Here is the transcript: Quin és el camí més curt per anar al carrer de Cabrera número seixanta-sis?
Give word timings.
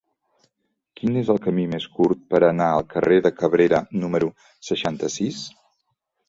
Quin 0.99 1.19
és 1.19 1.27
el 1.33 1.41
camí 1.43 1.65
més 1.73 1.85
curt 1.97 2.23
per 2.31 2.39
anar 2.47 2.69
al 2.77 2.87
carrer 2.95 3.19
de 3.27 3.33
Cabrera 3.43 3.83
número 4.05 4.31
seixanta-sis? 4.71 5.45